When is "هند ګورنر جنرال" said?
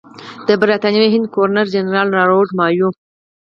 1.13-2.07